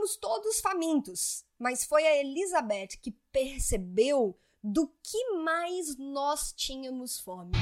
Estávamos 0.00 0.16
todos 0.16 0.60
famintos, 0.60 1.44
mas 1.58 1.84
foi 1.84 2.06
a 2.06 2.16
Elizabeth 2.20 2.88
que 3.02 3.10
percebeu 3.30 4.38
do 4.62 4.88
que 5.02 5.32
mais 5.42 5.94
nós 5.98 6.54
tínhamos 6.54 7.20
fome. 7.20 7.52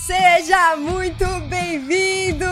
Seja 0.00 0.76
muito 0.76 1.24
bem-vindo, 1.48 2.44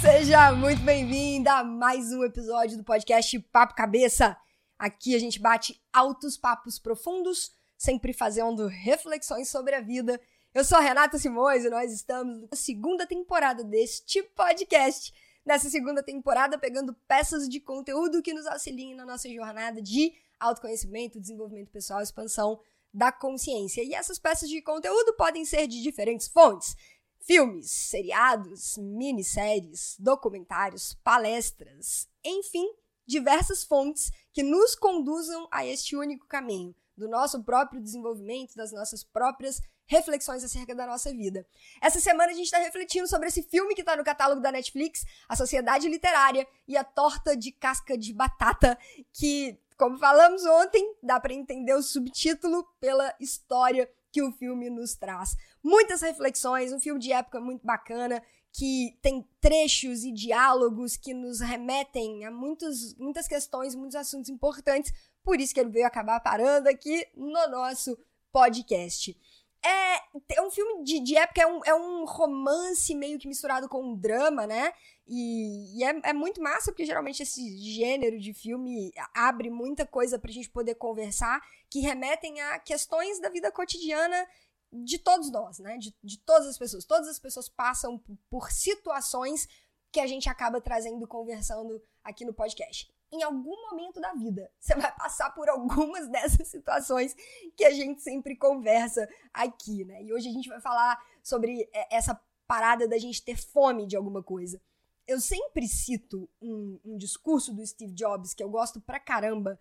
seja 0.00 0.50
muito 0.52 0.82
bem-vinda 0.82 1.58
a 1.58 1.64
mais 1.64 2.12
um 2.12 2.24
episódio 2.24 2.78
do 2.78 2.84
podcast 2.84 3.38
Papo 3.38 3.76
Cabeça. 3.76 4.36
Aqui 4.76 5.14
a 5.14 5.20
gente 5.20 5.38
bate 5.38 5.80
altos 5.92 6.36
papos 6.36 6.80
profundos, 6.80 7.52
sempre 7.78 8.12
fazendo 8.12 8.66
reflexões 8.66 9.48
sobre 9.48 9.76
a 9.76 9.80
vida. 9.80 10.20
Eu 10.54 10.66
sou 10.66 10.76
a 10.76 10.82
Renata 10.82 11.16
Simões 11.16 11.64
e 11.64 11.70
nós 11.70 11.90
estamos 11.90 12.42
na 12.42 12.54
segunda 12.54 13.06
temporada 13.06 13.64
deste 13.64 14.22
podcast. 14.22 15.10
Nessa 15.46 15.70
segunda 15.70 16.02
temporada, 16.02 16.58
pegando 16.58 16.92
peças 17.08 17.48
de 17.48 17.58
conteúdo 17.58 18.20
que 18.20 18.34
nos 18.34 18.46
auxiliem 18.46 18.94
na 18.94 19.06
nossa 19.06 19.32
jornada 19.32 19.80
de 19.80 20.12
autoconhecimento, 20.38 21.18
desenvolvimento 21.18 21.70
pessoal, 21.70 22.02
expansão 22.02 22.60
da 22.92 23.10
consciência. 23.10 23.82
E 23.82 23.94
essas 23.94 24.18
peças 24.18 24.46
de 24.46 24.60
conteúdo 24.60 25.14
podem 25.14 25.42
ser 25.46 25.66
de 25.66 25.82
diferentes 25.82 26.28
fontes 26.28 26.76
filmes, 27.18 27.70
seriados, 27.70 28.76
minisséries, 28.76 29.96
documentários, 29.98 30.92
palestras, 31.02 32.10
enfim, 32.22 32.68
diversas 33.06 33.64
fontes 33.64 34.10
que 34.34 34.42
nos 34.42 34.74
conduzam 34.74 35.48
a 35.50 35.64
este 35.64 35.96
único 35.96 36.26
caminho 36.26 36.74
do 36.94 37.08
nosso 37.08 37.42
próprio 37.42 37.80
desenvolvimento, 37.80 38.54
das 38.54 38.70
nossas 38.70 39.02
próprias 39.02 39.62
reflexões 39.92 40.42
acerca 40.42 40.74
da 40.74 40.86
nossa 40.86 41.12
vida. 41.12 41.46
Essa 41.80 42.00
semana 42.00 42.32
a 42.32 42.34
gente 42.34 42.46
está 42.46 42.58
refletindo 42.58 43.06
sobre 43.06 43.28
esse 43.28 43.42
filme 43.42 43.74
que 43.74 43.82
está 43.82 43.94
no 43.94 44.02
catálogo 44.02 44.40
da 44.40 44.50
Netflix, 44.50 45.04
A 45.28 45.36
Sociedade 45.36 45.88
Literária 45.88 46.46
e 46.66 46.76
a 46.76 46.82
Torta 46.82 47.36
de 47.36 47.52
Casca 47.52 47.96
de 47.96 48.12
Batata, 48.14 48.78
que, 49.12 49.58
como 49.76 49.98
falamos 49.98 50.44
ontem, 50.46 50.96
dá 51.02 51.20
para 51.20 51.34
entender 51.34 51.74
o 51.74 51.82
subtítulo 51.82 52.64
pela 52.80 53.14
história 53.20 53.88
que 54.10 54.22
o 54.22 54.32
filme 54.32 54.70
nos 54.70 54.94
traz. 54.94 55.36
Muitas 55.62 56.00
reflexões, 56.00 56.72
um 56.72 56.80
filme 56.80 57.00
de 57.00 57.12
época 57.12 57.38
muito 57.40 57.64
bacana, 57.64 58.22
que 58.52 58.98
tem 59.00 59.26
trechos 59.40 60.04
e 60.04 60.12
diálogos 60.12 60.96
que 60.96 61.14
nos 61.14 61.40
remetem 61.40 62.24
a 62.24 62.30
muitos, 62.30 62.94
muitas 62.96 63.26
questões, 63.26 63.74
muitos 63.74 63.96
assuntos 63.96 64.28
importantes, 64.28 64.92
por 65.22 65.40
isso 65.40 65.54
que 65.54 65.60
ele 65.60 65.70
veio 65.70 65.86
acabar 65.86 66.20
parando 66.20 66.68
aqui 66.68 67.06
no 67.14 67.48
nosso 67.48 67.96
podcast. 68.32 69.16
É, 69.64 70.36
é 70.36 70.42
um 70.42 70.50
filme 70.50 70.82
de, 70.82 71.00
de 71.00 71.16
época, 71.16 71.40
é 71.40 71.46
um, 71.46 71.64
é 71.64 71.74
um 71.74 72.04
romance 72.04 72.94
meio 72.94 73.18
que 73.18 73.28
misturado 73.28 73.68
com 73.68 73.82
um 73.82 73.96
drama, 73.96 74.46
né? 74.46 74.72
E, 75.06 75.78
e 75.78 75.84
é, 75.84 76.10
é, 76.10 76.12
muito 76.12 76.42
massa, 76.42 76.72
porque 76.72 76.84
geralmente 76.84 77.22
esse 77.22 77.56
gênero 77.58 78.18
de 78.18 78.34
filme 78.34 78.92
abre 79.14 79.50
muita 79.50 79.86
coisa 79.86 80.18
pra 80.18 80.32
gente 80.32 80.50
poder 80.50 80.74
conversar, 80.74 81.40
que 81.70 81.80
remetem 81.80 82.40
a 82.40 82.58
questões 82.58 83.20
da 83.20 83.28
vida 83.28 83.52
cotidiana 83.52 84.26
de 84.72 84.98
todos 84.98 85.30
nós, 85.30 85.58
né? 85.60 85.78
De, 85.78 85.94
de 86.02 86.18
todas 86.18 86.48
as 86.48 86.58
pessoas. 86.58 86.84
Todas 86.84 87.08
as 87.08 87.18
pessoas 87.18 87.48
passam 87.48 88.02
por 88.28 88.50
situações 88.50 89.46
que 89.92 90.00
a 90.00 90.06
gente 90.06 90.28
acaba 90.28 90.60
trazendo, 90.60 91.06
conversando 91.06 91.80
aqui 92.02 92.24
no 92.24 92.34
podcast 92.34 92.92
em 93.12 93.22
algum 93.22 93.70
momento 93.70 94.00
da 94.00 94.14
vida. 94.14 94.50
Você 94.58 94.74
vai 94.74 94.90
passar 94.96 95.30
por 95.30 95.48
algumas 95.48 96.08
dessas 96.08 96.48
situações 96.48 97.14
que 97.54 97.64
a 97.64 97.70
gente 97.70 98.02
sempre 98.02 98.34
conversa 98.34 99.08
aqui, 99.32 99.84
né? 99.84 100.02
E 100.02 100.12
hoje 100.12 100.28
a 100.28 100.32
gente 100.32 100.48
vai 100.48 100.60
falar 100.60 100.98
sobre 101.22 101.68
é, 101.72 101.96
essa 101.96 102.18
parada 102.46 102.88
da 102.88 102.98
gente 102.98 103.22
ter 103.22 103.36
fome 103.36 103.86
de 103.86 103.96
alguma 103.96 104.22
coisa. 104.22 104.60
Eu 105.06 105.20
sempre 105.20 105.68
cito 105.68 106.28
um, 106.40 106.78
um 106.84 106.96
discurso 106.96 107.52
do 107.52 107.66
Steve 107.66 107.92
Jobs 107.92 108.32
que 108.32 108.42
eu 108.42 108.48
gosto 108.48 108.80
pra 108.80 109.00
caramba, 109.00 109.58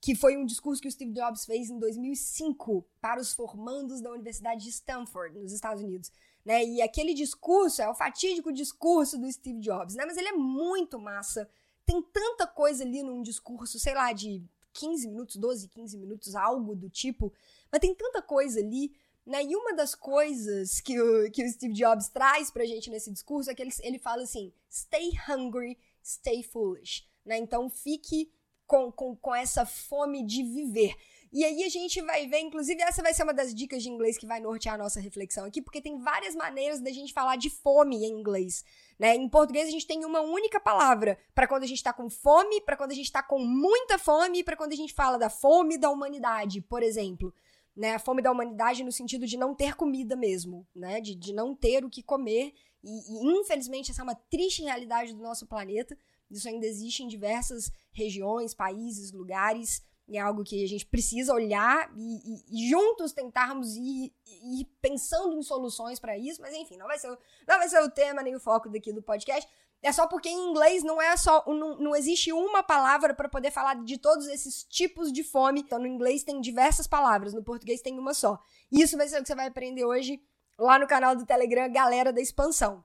que 0.00 0.14
foi 0.14 0.36
um 0.36 0.44
discurso 0.44 0.80
que 0.80 0.88
o 0.88 0.90
Steve 0.90 1.12
Jobs 1.12 1.44
fez 1.44 1.70
em 1.70 1.78
2005 1.78 2.86
para 3.00 3.20
os 3.20 3.32
formandos 3.32 4.00
da 4.00 4.10
Universidade 4.10 4.62
de 4.62 4.70
Stanford, 4.70 5.38
nos 5.38 5.52
Estados 5.52 5.82
Unidos. 5.82 6.12
Né? 6.44 6.64
E 6.64 6.82
aquele 6.82 7.14
discurso 7.14 7.80
é 7.80 7.88
o 7.88 7.94
fatídico 7.94 8.52
discurso 8.52 9.18
do 9.18 9.30
Steve 9.32 9.60
Jobs, 9.60 9.94
né? 9.94 10.04
Mas 10.04 10.18
ele 10.18 10.28
é 10.28 10.32
muito 10.32 10.98
massa 10.98 11.48
tem 11.84 12.02
tanta 12.02 12.46
coisa 12.46 12.84
ali 12.84 13.02
num 13.02 13.22
discurso, 13.22 13.78
sei 13.78 13.94
lá, 13.94 14.12
de 14.12 14.42
15 14.72 15.08
minutos, 15.08 15.36
12, 15.36 15.68
15 15.68 15.98
minutos, 15.98 16.34
algo 16.34 16.74
do 16.74 16.90
tipo, 16.90 17.32
mas 17.70 17.80
tem 17.80 17.94
tanta 17.94 18.20
coisa 18.20 18.60
ali, 18.60 18.92
né? 19.24 19.42
E 19.42 19.56
uma 19.56 19.74
das 19.74 19.94
coisas 19.94 20.80
que 20.80 21.00
o, 21.00 21.30
que 21.30 21.44
o 21.44 21.50
Steve 21.50 21.74
Jobs 21.74 22.08
traz 22.08 22.50
pra 22.50 22.64
gente 22.64 22.90
nesse 22.90 23.10
discurso 23.10 23.50
é 23.50 23.54
que 23.54 23.62
ele, 23.62 23.72
ele 23.80 23.98
fala 23.98 24.22
assim: 24.22 24.52
stay 24.70 25.12
hungry, 25.28 25.78
stay 26.02 26.42
foolish, 26.42 27.06
né? 27.24 27.38
Então 27.38 27.70
fique 27.70 28.30
com, 28.66 28.90
com, 28.90 29.16
com 29.16 29.34
essa 29.34 29.64
fome 29.64 30.24
de 30.24 30.42
viver. 30.42 30.94
E 31.34 31.44
aí 31.44 31.64
a 31.64 31.68
gente 31.68 32.00
vai 32.00 32.28
ver, 32.28 32.38
inclusive 32.38 32.80
essa 32.80 33.02
vai 33.02 33.12
ser 33.12 33.24
uma 33.24 33.34
das 33.34 33.52
dicas 33.52 33.82
de 33.82 33.88
inglês 33.88 34.16
que 34.16 34.24
vai 34.24 34.38
nortear 34.38 34.76
a 34.76 34.78
nossa 34.78 35.00
reflexão 35.00 35.44
aqui, 35.44 35.60
porque 35.60 35.82
tem 35.82 35.98
várias 35.98 36.32
maneiras 36.36 36.80
da 36.80 36.92
gente 36.92 37.12
falar 37.12 37.34
de 37.34 37.50
fome 37.50 38.04
em 38.04 38.20
inglês. 38.20 38.64
Né? 38.96 39.16
Em 39.16 39.28
português 39.28 39.66
a 39.66 39.70
gente 39.72 39.84
tem 39.84 40.04
uma 40.04 40.20
única 40.20 40.60
palavra 40.60 41.18
para 41.34 41.48
quando 41.48 41.64
a 41.64 41.66
gente 41.66 41.78
está 41.78 41.92
com 41.92 42.08
fome, 42.08 42.60
para 42.60 42.76
quando 42.76 42.92
a 42.92 42.94
gente 42.94 43.06
está 43.06 43.20
com 43.20 43.40
muita 43.40 43.98
fome 43.98 44.38
e 44.38 44.44
para 44.44 44.56
quando 44.56 44.74
a 44.74 44.76
gente 44.76 44.94
fala 44.94 45.18
da 45.18 45.28
fome 45.28 45.76
da 45.76 45.90
humanidade, 45.90 46.60
por 46.60 46.84
exemplo. 46.84 47.34
Né? 47.74 47.94
A 47.94 47.98
fome 47.98 48.22
da 48.22 48.30
humanidade 48.30 48.84
no 48.84 48.92
sentido 48.92 49.26
de 49.26 49.36
não 49.36 49.56
ter 49.56 49.74
comida 49.74 50.14
mesmo, 50.14 50.64
né? 50.72 51.00
de, 51.00 51.16
de 51.16 51.32
não 51.32 51.52
ter 51.52 51.84
o 51.84 51.90
que 51.90 52.04
comer. 52.04 52.54
E, 52.80 52.90
e 52.90 53.40
infelizmente 53.40 53.90
essa 53.90 54.02
é 54.02 54.04
uma 54.04 54.14
triste 54.14 54.62
realidade 54.62 55.12
do 55.12 55.20
nosso 55.20 55.48
planeta. 55.48 55.98
Isso 56.30 56.48
ainda 56.48 56.64
existe 56.64 57.02
em 57.02 57.08
diversas 57.08 57.72
regiões, 57.92 58.54
países, 58.54 59.10
lugares 59.10 59.82
é 60.12 60.18
algo 60.18 60.44
que 60.44 60.62
a 60.62 60.68
gente 60.68 60.84
precisa 60.84 61.32
olhar 61.32 61.90
e, 61.96 62.34
e, 62.34 62.66
e 62.66 62.68
juntos 62.68 63.12
tentarmos 63.12 63.74
ir, 63.76 64.12
ir, 64.26 64.64
pensando 64.80 65.34
em 65.34 65.42
soluções 65.42 65.98
para 65.98 66.18
isso, 66.18 66.42
mas 66.42 66.54
enfim, 66.54 66.76
não 66.76 66.86
vai, 66.86 66.98
ser, 66.98 67.08
não 67.08 67.58
vai 67.58 67.68
ser 67.68 67.80
o 67.82 67.90
tema 67.90 68.22
nem 68.22 68.34
o 68.34 68.40
foco 68.40 68.68
daqui 68.68 68.92
do 68.92 69.02
podcast. 69.02 69.48
É 69.82 69.92
só 69.92 70.06
porque 70.06 70.30
em 70.30 70.50
inglês 70.50 70.82
não 70.82 71.00
é 71.00 71.14
só 71.14 71.44
não, 71.46 71.78
não 71.78 71.94
existe 71.94 72.32
uma 72.32 72.62
palavra 72.62 73.12
para 73.12 73.28
poder 73.28 73.50
falar 73.50 73.74
de 73.84 73.98
todos 73.98 74.26
esses 74.28 74.64
tipos 74.64 75.12
de 75.12 75.22
fome. 75.22 75.60
Então 75.60 75.78
no 75.78 75.86
inglês 75.86 76.24
tem 76.24 76.40
diversas 76.40 76.86
palavras, 76.86 77.34
no 77.34 77.44
português 77.44 77.82
tem 77.82 77.98
uma 77.98 78.14
só. 78.14 78.38
Isso 78.72 78.96
vai 78.96 79.08
ser 79.08 79.18
o 79.18 79.22
que 79.22 79.28
você 79.28 79.34
vai 79.34 79.46
aprender 79.46 79.84
hoje 79.84 80.22
lá 80.58 80.78
no 80.78 80.86
canal 80.86 81.14
do 81.14 81.26
Telegram 81.26 81.70
Galera 81.70 82.12
da 82.12 82.20
Expansão. 82.20 82.82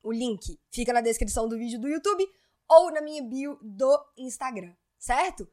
O 0.00 0.12
link 0.12 0.60
fica 0.70 0.92
na 0.92 1.00
descrição 1.00 1.48
do 1.48 1.58
vídeo 1.58 1.80
do 1.80 1.88
YouTube 1.88 2.24
ou 2.68 2.92
na 2.92 3.00
minha 3.00 3.22
bio 3.22 3.58
do 3.60 3.98
Instagram, 4.16 4.74
certo? 4.96 5.48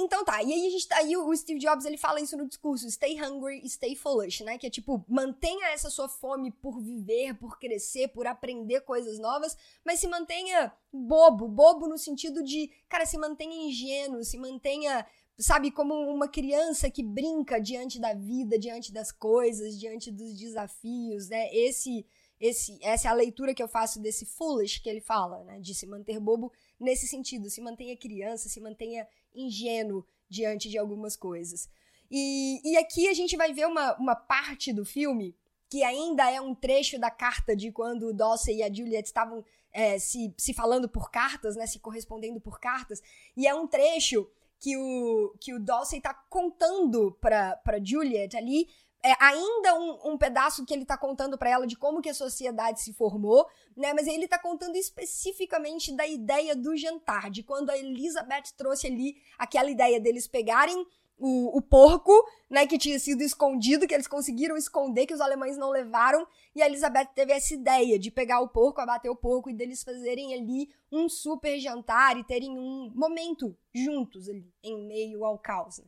Então 0.00 0.24
tá, 0.24 0.40
e 0.44 0.52
aí 0.52 0.66
a 0.68 0.70
gente 0.70 0.86
tá 0.86 0.98
aí, 0.98 1.16
o 1.16 1.34
Steve 1.34 1.58
Jobs 1.58 1.84
ele 1.84 1.98
fala 1.98 2.20
isso 2.20 2.36
no 2.36 2.46
discurso, 2.46 2.88
stay 2.88 3.20
hungry, 3.20 3.68
stay 3.68 3.96
foolish, 3.96 4.44
né? 4.44 4.56
Que 4.56 4.68
é 4.68 4.70
tipo, 4.70 5.04
mantenha 5.08 5.70
essa 5.70 5.90
sua 5.90 6.08
fome 6.08 6.52
por 6.52 6.80
viver, 6.80 7.34
por 7.34 7.58
crescer, 7.58 8.06
por 8.06 8.24
aprender 8.24 8.82
coisas 8.82 9.18
novas, 9.18 9.56
mas 9.84 9.98
se 9.98 10.06
mantenha 10.06 10.72
bobo, 10.92 11.48
bobo 11.48 11.88
no 11.88 11.98
sentido 11.98 12.44
de, 12.44 12.70
cara, 12.88 13.04
se 13.04 13.18
mantenha 13.18 13.68
ingênuo, 13.68 14.22
se 14.22 14.38
mantenha 14.38 15.04
sabe, 15.40 15.70
como 15.70 15.94
uma 15.94 16.28
criança 16.28 16.90
que 16.90 17.02
brinca 17.02 17.60
diante 17.60 18.00
da 18.00 18.12
vida, 18.12 18.58
diante 18.58 18.92
das 18.92 19.12
coisas, 19.12 19.78
diante 19.78 20.10
dos 20.10 20.36
desafios, 20.36 21.28
né? 21.28 21.48
Esse, 21.54 22.04
esse, 22.40 22.78
essa 22.82 23.08
é 23.08 23.10
a 23.10 23.14
leitura 23.14 23.54
que 23.54 23.62
eu 23.62 23.68
faço 23.68 24.00
desse 24.00 24.24
foolish 24.24 24.80
que 24.80 24.88
ele 24.88 25.00
fala, 25.00 25.42
né? 25.44 25.60
De 25.60 25.74
se 25.74 25.86
manter 25.86 26.20
bobo 26.20 26.52
nesse 26.78 27.06
sentido, 27.08 27.50
se 27.50 27.60
mantenha 27.60 27.96
criança, 27.96 28.48
se 28.48 28.60
mantenha 28.60 29.06
ingênuo 29.34 30.06
diante 30.28 30.68
de 30.68 30.78
algumas 30.78 31.16
coisas. 31.16 31.68
E, 32.10 32.60
e 32.64 32.76
aqui 32.76 33.08
a 33.08 33.14
gente 33.14 33.36
vai 33.36 33.52
ver 33.52 33.66
uma, 33.66 33.94
uma 33.96 34.14
parte 34.14 34.72
do 34.72 34.84
filme 34.84 35.34
que 35.68 35.82
ainda 35.82 36.30
é 36.30 36.40
um 36.40 36.54
trecho 36.54 36.98
da 36.98 37.10
carta 37.10 37.54
de 37.54 37.70
quando 37.70 38.08
o 38.08 38.14
Dawson 38.14 38.52
e 38.52 38.62
a 38.62 38.72
Juliet 38.72 39.04
estavam 39.04 39.44
é, 39.72 39.98
se, 39.98 40.32
se 40.38 40.54
falando 40.54 40.88
por 40.88 41.10
cartas, 41.10 41.56
né, 41.56 41.66
se 41.66 41.78
correspondendo 41.78 42.40
por 42.40 42.58
cartas, 42.58 43.02
e 43.36 43.46
é 43.46 43.54
um 43.54 43.66
trecho 43.66 44.26
que 44.58 44.76
o, 44.76 45.34
que 45.38 45.54
o 45.54 45.60
Dawson 45.60 45.96
está 45.96 46.14
contando 46.14 47.12
para 47.20 47.78
Juliet 47.84 48.34
ali 48.36 48.68
é 49.02 49.14
ainda 49.20 49.74
um, 49.78 50.12
um, 50.12 50.18
pedaço 50.18 50.64
que 50.64 50.74
ele 50.74 50.84
tá 50.84 50.96
contando 50.96 51.38
para 51.38 51.50
ela 51.50 51.66
de 51.66 51.76
como 51.76 52.02
que 52.02 52.08
a 52.08 52.14
sociedade 52.14 52.80
se 52.80 52.92
formou, 52.92 53.46
né? 53.76 53.92
Mas 53.94 54.06
ele 54.06 54.26
tá 54.26 54.38
contando 54.38 54.76
especificamente 54.76 55.94
da 55.94 56.06
ideia 56.06 56.56
do 56.56 56.76
jantar, 56.76 57.30
de 57.30 57.42
quando 57.42 57.70
a 57.70 57.78
Elizabeth 57.78 58.54
trouxe 58.56 58.88
ali 58.88 59.16
aquela 59.38 59.70
ideia 59.70 60.00
deles 60.00 60.26
pegarem 60.26 60.84
o, 61.18 61.58
o, 61.58 61.60
porco, 61.60 62.12
né, 62.48 62.66
que 62.66 62.78
tinha 62.78 62.98
sido 62.98 63.22
escondido, 63.22 63.86
que 63.86 63.94
eles 63.94 64.06
conseguiram 64.06 64.56
esconder, 64.56 65.06
que 65.06 65.14
os 65.14 65.20
alemães 65.20 65.56
não 65.56 65.70
levaram, 65.70 66.26
e 66.54 66.62
a 66.62 66.66
Elizabeth 66.66 67.08
teve 67.14 67.32
essa 67.32 67.54
ideia 67.54 67.98
de 67.98 68.10
pegar 68.10 68.40
o 68.40 68.48
porco, 68.48 68.80
abater 68.80 69.10
o 69.10 69.16
porco 69.16 69.50
e 69.50 69.54
deles 69.54 69.82
fazerem 69.82 70.32
ali 70.32 70.70
um 70.92 71.08
super 71.08 71.58
jantar 71.58 72.16
e 72.16 72.24
terem 72.24 72.56
um 72.56 72.92
momento 72.94 73.56
juntos 73.74 74.28
ali, 74.28 74.52
em 74.62 74.86
meio 74.86 75.24
ao 75.24 75.38
caos. 75.38 75.78
Né? 75.78 75.86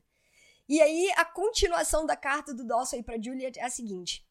E 0.70 0.80
aí, 0.80 1.10
a 1.16 1.24
continuação 1.24 2.06
da 2.06 2.16
carta 2.16 2.54
do 2.54 2.62
Dawson 2.62 3.02
para 3.02 3.20
Juliet 3.20 3.58
é 3.58 3.64
a 3.64 3.68
seguinte. 3.68 4.24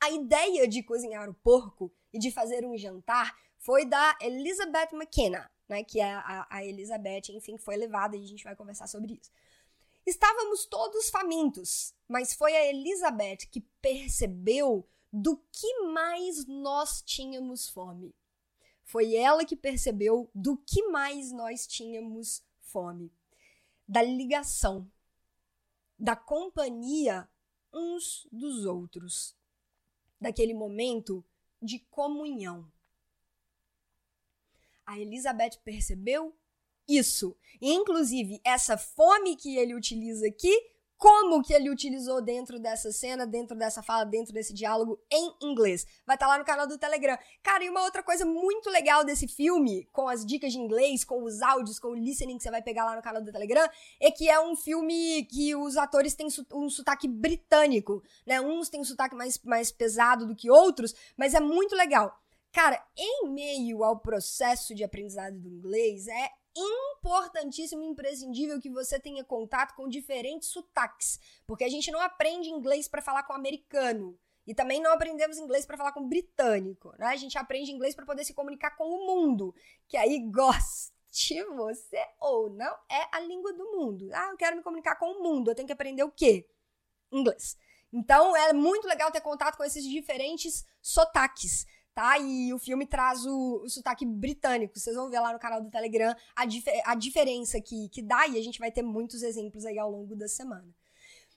A 0.00 0.08
ideia 0.12 0.68
de 0.68 0.80
cozinhar 0.80 1.28
o 1.28 1.34
porco 1.34 1.92
e 2.12 2.20
de 2.20 2.30
fazer 2.30 2.64
um 2.64 2.78
jantar 2.78 3.36
foi 3.58 3.84
da 3.84 4.16
Elizabeth 4.20 4.90
McKenna, 4.92 5.50
né, 5.68 5.82
que 5.82 5.98
é 5.98 6.12
a, 6.12 6.46
a 6.48 6.64
Elizabeth, 6.64 7.30
enfim, 7.30 7.56
que 7.56 7.64
foi 7.64 7.74
levada 7.74 8.16
e 8.16 8.22
a 8.22 8.28
gente 8.28 8.44
vai 8.44 8.54
conversar 8.54 8.86
sobre 8.86 9.14
isso. 9.14 9.32
Estávamos 10.06 10.66
todos 10.66 11.10
famintos, 11.10 11.92
mas 12.06 12.32
foi 12.32 12.54
a 12.54 12.68
Elizabeth 12.68 13.48
que 13.50 13.60
percebeu 13.82 14.88
do 15.12 15.36
que 15.50 15.80
mais 15.80 16.46
nós 16.46 17.02
tínhamos 17.02 17.68
fome. 17.68 18.14
Foi 18.84 19.16
ela 19.16 19.44
que 19.44 19.56
percebeu 19.56 20.30
do 20.32 20.56
que 20.58 20.86
mais 20.90 21.32
nós 21.32 21.66
tínhamos 21.66 22.40
fome. 22.60 23.12
Da 23.88 24.00
ligação, 24.00 24.88
da 25.98 26.14
companhia 26.14 27.28
uns 27.72 28.26
dos 28.32 28.64
outros, 28.64 29.36
daquele 30.20 30.54
momento 30.54 31.24
de 31.60 31.78
comunhão. 31.90 32.70
A 34.84 34.98
Elizabeth 34.98 35.58
percebeu 35.64 36.36
isso. 36.88 37.36
Inclusive, 37.60 38.40
essa 38.44 38.78
fome 38.78 39.36
que 39.36 39.56
ele 39.56 39.74
utiliza 39.74 40.26
aqui, 40.26 40.54
como 40.96 41.42
que 41.42 41.52
ele 41.52 41.70
utilizou 41.70 42.22
dentro 42.22 42.58
dessa 42.58 42.90
cena, 42.90 43.26
dentro 43.26 43.56
dessa 43.56 43.82
fala, 43.82 44.04
dentro 44.04 44.32
desse 44.32 44.54
diálogo 44.54 44.98
em 45.10 45.34
inglês. 45.42 45.86
Vai 46.06 46.16
estar 46.16 46.26
tá 46.26 46.32
lá 46.32 46.38
no 46.38 46.44
canal 46.44 46.66
do 46.66 46.78
Telegram. 46.78 47.18
Cara, 47.42 47.64
e 47.64 47.68
uma 47.68 47.82
outra 47.82 48.02
coisa 48.02 48.24
muito 48.24 48.70
legal 48.70 49.04
desse 49.04 49.28
filme, 49.28 49.86
com 49.92 50.08
as 50.08 50.24
dicas 50.24 50.52
de 50.52 50.58
inglês, 50.58 51.04
com 51.04 51.22
os 51.22 51.42
áudios, 51.42 51.78
com 51.78 51.88
o 51.88 51.94
listening 51.94 52.38
que 52.38 52.42
você 52.42 52.50
vai 52.50 52.62
pegar 52.62 52.84
lá 52.84 52.96
no 52.96 53.02
canal 53.02 53.22
do 53.22 53.32
Telegram, 53.32 53.68
é 54.00 54.10
que 54.10 54.28
é 54.28 54.40
um 54.40 54.56
filme 54.56 55.24
que 55.24 55.54
os 55.54 55.76
atores 55.76 56.14
têm 56.14 56.28
um 56.52 56.70
sotaque 56.70 57.06
britânico, 57.06 58.02
né? 58.26 58.40
Uns 58.40 58.68
têm 58.68 58.80
um 58.80 58.84
sotaque 58.84 59.14
mais, 59.14 59.38
mais 59.44 59.70
pesado 59.70 60.26
do 60.26 60.34
que 60.34 60.50
outros, 60.50 60.94
mas 61.16 61.34
é 61.34 61.40
muito 61.40 61.74
legal. 61.74 62.18
Cara, 62.52 62.82
em 62.96 63.28
meio 63.28 63.84
ao 63.84 63.98
processo 63.98 64.74
de 64.74 64.82
aprendizado 64.82 65.38
do 65.38 65.48
inglês, 65.48 66.08
é 66.08 66.30
importantíssimo 66.56 67.82
e 67.82 67.86
imprescindível 67.86 68.60
que 68.60 68.70
você 68.70 68.98
tenha 68.98 69.22
contato 69.22 69.74
com 69.74 69.88
diferentes 69.88 70.48
sotaques, 70.48 71.20
porque 71.46 71.64
a 71.64 71.68
gente 71.68 71.90
não 71.90 72.00
aprende 72.00 72.48
inglês 72.48 72.88
para 72.88 73.02
falar 73.02 73.22
com 73.24 73.32
americano. 73.32 74.18
E 74.46 74.54
também 74.54 74.80
não 74.80 74.92
aprendemos 74.92 75.38
inglês 75.38 75.66
para 75.66 75.76
falar 75.76 75.92
com 75.92 76.08
britânico, 76.08 76.94
né? 76.98 77.06
A 77.06 77.16
gente 77.16 77.36
aprende 77.36 77.72
inglês 77.72 77.96
para 77.96 78.06
poder 78.06 78.24
se 78.24 78.32
comunicar 78.32 78.76
com 78.76 78.84
o 78.84 79.04
mundo, 79.04 79.52
que 79.88 79.96
aí 79.96 80.20
goste 80.30 80.94
você 81.56 81.98
ou 82.20 82.50
não 82.50 82.76
é 82.88 83.08
a 83.10 83.20
língua 83.20 83.52
do 83.52 83.64
mundo. 83.72 84.08
Ah, 84.12 84.28
eu 84.30 84.36
quero 84.36 84.56
me 84.56 84.62
comunicar 84.62 84.96
com 84.96 85.06
o 85.06 85.22
mundo, 85.22 85.50
eu 85.50 85.54
tenho 85.54 85.66
que 85.66 85.72
aprender 85.72 86.04
o 86.04 86.12
quê? 86.12 86.48
Inglês. 87.10 87.56
Então 87.92 88.36
é 88.36 88.52
muito 88.52 88.86
legal 88.86 89.10
ter 89.10 89.20
contato 89.20 89.56
com 89.56 89.64
esses 89.64 89.84
diferentes 89.84 90.64
sotaques 90.80 91.66
tá? 91.96 92.18
E 92.18 92.52
o 92.52 92.58
filme 92.58 92.84
traz 92.84 93.24
o, 93.24 93.62
o 93.64 93.70
sotaque 93.70 94.04
britânico. 94.04 94.78
Vocês 94.78 94.94
vão 94.94 95.08
ver 95.08 95.18
lá 95.18 95.32
no 95.32 95.38
canal 95.38 95.62
do 95.62 95.70
Telegram 95.70 96.14
a, 96.36 96.44
dif 96.44 96.68
a 96.84 96.94
diferença 96.94 97.58
que, 97.58 97.88
que 97.88 98.02
dá 98.02 98.28
e 98.28 98.38
a 98.38 98.42
gente 98.42 98.58
vai 98.58 98.70
ter 98.70 98.82
muitos 98.82 99.22
exemplos 99.22 99.64
aí 99.64 99.78
ao 99.78 99.90
longo 99.90 100.14
da 100.14 100.28
semana. 100.28 100.68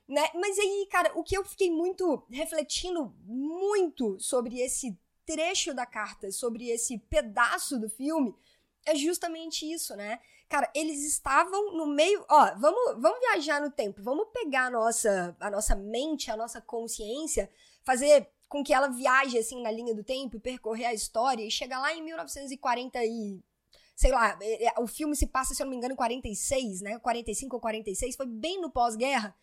Né? 0.06 0.29
Mas 0.35 0.59
aí, 0.59 0.85
cara, 0.91 1.17
o 1.17 1.23
que 1.23 1.38
eu 1.38 1.45
fiquei 1.45 1.71
muito 1.71 2.25
refletindo 2.29 3.15
muito 3.23 4.19
sobre 4.19 4.59
esse 4.59 5.00
trecho 5.25 5.73
da 5.73 5.85
carta, 5.85 6.29
sobre 6.29 6.69
esse 6.69 6.97
pedaço 7.09 7.79
do 7.79 7.89
filme, 7.89 8.35
é 8.85 8.94
justamente 8.95 9.71
isso, 9.71 9.95
né? 9.95 10.19
Cara, 10.50 10.69
eles 10.75 11.06
estavam 11.06 11.77
no 11.77 11.88
meio. 11.88 12.25
Ó, 12.29 12.56
vamos, 12.57 13.01
vamos 13.01 13.19
viajar 13.19 13.61
no 13.61 13.71
tempo, 13.71 14.01
vamos 14.03 14.27
pegar 14.33 14.65
a 14.65 14.71
nossa, 14.71 15.38
a 15.39 15.50
nossa 15.50 15.73
mente, 15.73 16.29
a 16.29 16.35
nossa 16.35 16.59
consciência, 16.59 17.50
fazer 17.85 18.29
com 18.50 18.63
que 18.63 18.74
ela 18.74 18.90
viaje 18.90 19.38
assim 19.38 19.62
na 19.62 19.72
linha 19.72 19.94
do 19.94 20.04
tempo 20.04 20.36
e 20.36 20.40
percorrer 20.40 20.88
a 20.88 20.94
história 20.94 21.46
e 21.46 21.51
chegar 21.51 21.80
lá 21.80 21.94
em 21.94 22.04
1940 22.04 23.06
e 23.06 23.40
sei 23.96 24.12
lá, 24.12 24.38
é, 24.42 24.68
é, 24.68 24.74
o 24.80 24.88
filme 24.88 25.16
se 25.16 25.28
passa, 25.28 25.54
se 25.54 25.62
eu 25.62 25.66
não 25.66 25.72
me 25.72 25.78
engano, 25.78 25.94
em 25.94 25.98
46, 25.98 26.81
né? 26.81 26.98
45 27.00 27.54
ou 27.54 27.62
46, 27.62 28.16
foi 28.16 28.25
bem 28.25 28.60
no 28.62 28.72
pós-guerra. 28.72 29.36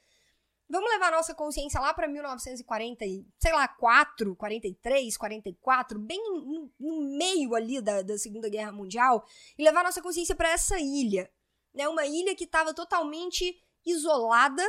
Vamos 0.69 0.91
levar 0.91 1.13
nossa 1.13 1.35
consciência 1.35 1.79
lá 1.79 1.93
para 1.93 2.09
1940 2.09 3.05
e, 3.05 3.25
sei 3.39 3.53
lá, 3.53 3.69
4, 3.69 4.35
43, 4.35 5.17
44, 5.17 5.99
bem 5.99 6.19
no, 6.19 6.73
no 6.81 7.03
meio 7.19 7.55
ali 7.55 7.83
da, 7.83 8.01
da 8.01 8.17
Segunda 8.17 8.49
Guerra 8.49 8.73
Mundial, 8.73 9.25
e 9.59 9.63
levar 9.63 9.85
nossa 9.85 10.03
consciência 10.03 10.35
para 10.35 10.49
essa 10.49 10.81
ilha, 10.81 11.31
né? 11.75 11.87
Uma 11.87 12.07
ilha 12.07 12.35
que 12.35 12.45
estava 12.45 12.73
totalmente 12.73 13.63
isolada 13.85 14.65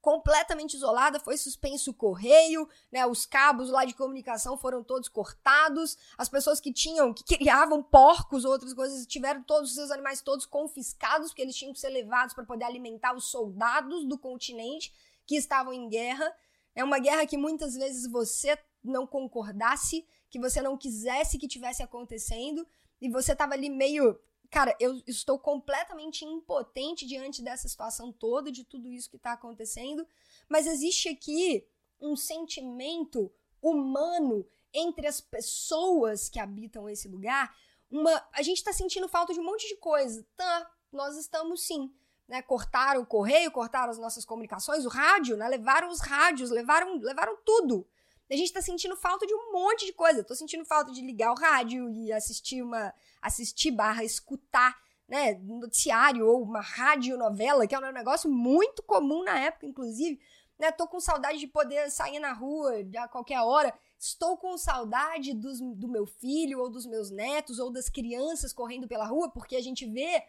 completamente 0.00 0.74
isolada, 0.74 1.20
foi 1.20 1.36
suspenso 1.36 1.90
o 1.90 1.94
correio, 1.94 2.68
né? 2.90 3.06
Os 3.06 3.26
cabos 3.26 3.70
lá 3.70 3.84
de 3.84 3.94
comunicação 3.94 4.56
foram 4.56 4.82
todos 4.82 5.08
cortados, 5.08 5.96
as 6.16 6.28
pessoas 6.28 6.60
que 6.60 6.72
tinham, 6.72 7.12
que 7.12 7.36
criavam 7.36 7.82
porcos 7.82 8.44
ou 8.44 8.52
outras 8.52 8.72
coisas, 8.72 9.06
tiveram 9.06 9.42
todos 9.42 9.70
os 9.70 9.76
seus 9.76 9.90
animais 9.90 10.22
todos 10.22 10.46
confiscados, 10.46 11.28
porque 11.28 11.42
eles 11.42 11.56
tinham 11.56 11.72
que 11.72 11.80
ser 11.80 11.90
levados 11.90 12.34
para 12.34 12.44
poder 12.44 12.64
alimentar 12.64 13.14
os 13.14 13.30
soldados 13.30 14.06
do 14.06 14.18
continente 14.18 14.92
que 15.26 15.36
estavam 15.36 15.72
em 15.72 15.88
guerra. 15.88 16.34
É 16.74 16.82
uma 16.82 16.98
guerra 16.98 17.26
que 17.26 17.36
muitas 17.36 17.74
vezes 17.74 18.10
você 18.10 18.58
não 18.82 19.06
concordasse, 19.06 20.06
que 20.30 20.40
você 20.40 20.62
não 20.62 20.76
quisesse 20.76 21.38
que 21.38 21.48
tivesse 21.48 21.82
acontecendo, 21.82 22.66
e 23.00 23.08
você 23.08 23.32
estava 23.32 23.54
ali 23.54 23.68
meio 23.68 24.18
cara, 24.50 24.76
eu 24.80 25.00
estou 25.06 25.38
completamente 25.38 26.24
impotente 26.24 27.06
diante 27.06 27.40
dessa 27.40 27.68
situação 27.68 28.12
toda, 28.12 28.50
de 28.50 28.64
tudo 28.64 28.90
isso 28.90 29.08
que 29.08 29.16
está 29.16 29.32
acontecendo, 29.32 30.06
mas 30.48 30.66
existe 30.66 31.08
aqui 31.08 31.64
um 32.00 32.16
sentimento 32.16 33.32
humano 33.62 34.46
entre 34.72 35.06
as 35.06 35.20
pessoas 35.20 36.28
que 36.28 36.38
habitam 36.38 36.88
esse 36.88 37.08
lugar. 37.08 37.54
Uma, 37.90 38.24
a 38.32 38.42
gente 38.42 38.58
está 38.58 38.72
sentindo 38.72 39.08
falta 39.08 39.32
de 39.32 39.40
um 39.40 39.44
monte 39.44 39.68
de 39.68 39.76
coisa. 39.76 40.26
Tá, 40.36 40.70
nós 40.92 41.16
estamos 41.16 41.62
sim. 41.62 41.92
Né, 42.26 42.40
cortaram 42.42 43.02
o 43.02 43.06
correio, 43.06 43.50
cortaram 43.50 43.90
as 43.90 43.98
nossas 43.98 44.24
comunicações, 44.24 44.86
o 44.86 44.88
rádio, 44.88 45.36
né, 45.36 45.48
levaram 45.48 45.88
os 45.90 46.00
rádios, 46.00 46.48
levaram, 46.50 46.96
levaram 46.98 47.36
tudo. 47.44 47.84
A 48.30 48.36
gente 48.36 48.52
tá 48.52 48.62
sentindo 48.62 48.96
falta 48.96 49.26
de 49.26 49.34
um 49.34 49.52
monte 49.52 49.86
de 49.86 49.92
coisa. 49.92 50.22
Tô 50.22 50.34
sentindo 50.34 50.64
falta 50.64 50.92
de 50.92 51.00
ligar 51.00 51.32
o 51.32 51.38
rádio 51.38 51.90
e 51.90 52.12
assistir 52.12 52.62
uma. 52.62 52.94
assistir 53.20 53.72
barra 53.72 54.04
escutar, 54.04 54.78
né? 55.08 55.34
Um 55.48 55.58
noticiário 55.58 56.24
ou 56.26 56.42
uma 56.42 56.60
radionovela, 56.60 57.66
que 57.66 57.74
é 57.74 57.78
um 57.78 57.92
negócio 57.92 58.30
muito 58.30 58.82
comum 58.84 59.24
na 59.24 59.38
época, 59.38 59.66
inclusive. 59.66 60.20
Né? 60.56 60.70
Tô 60.70 60.86
com 60.86 61.00
saudade 61.00 61.38
de 61.38 61.48
poder 61.48 61.90
sair 61.90 62.20
na 62.20 62.32
rua 62.32 62.74
a 62.98 63.08
qualquer 63.08 63.40
hora. 63.40 63.76
Estou 63.98 64.36
com 64.36 64.56
saudade 64.56 65.34
dos, 65.34 65.58
do 65.58 65.88
meu 65.88 66.06
filho, 66.06 66.60
ou 66.60 66.70
dos 66.70 66.86
meus 66.86 67.10
netos, 67.10 67.58
ou 67.58 67.70
das 67.70 67.88
crianças 67.88 68.52
correndo 68.52 68.86
pela 68.86 69.06
rua, 69.06 69.30
porque 69.30 69.56
a 69.56 69.62
gente 69.62 69.86
vê 69.86 70.22